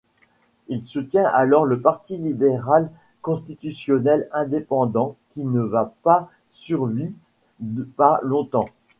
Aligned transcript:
Il 0.67 0.83
soutient 0.83 1.25
alors 1.27 1.67
le 1.67 1.79
Parti 1.79 2.17
libéral 2.17 2.89
constitutionnel 3.21 4.27
indépendant 4.31 5.15
qui 5.29 5.45
ne 5.45 5.61
pas 6.01 6.27
survit 6.49 7.13
pas 7.97 8.19
longtemps. 8.23 8.65